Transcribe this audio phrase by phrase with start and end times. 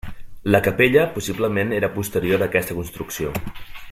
[0.53, 3.37] La capella possiblement era posterior a aquesta construcció.